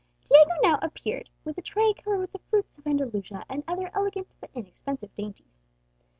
Diego 0.27 0.51
now 0.63 0.79
appeared 0.81 1.29
with 1.43 1.59
a 1.59 1.61
tray 1.61 1.93
covered 1.93 2.17
with 2.21 2.31
the 2.31 2.39
fruits 2.49 2.75
of 2.75 2.87
Andalusia, 2.87 3.45
and 3.47 3.63
other 3.67 3.91
elegant 3.93 4.27
but 4.39 4.49
inexpensive 4.55 5.13
dainties. 5.15 5.61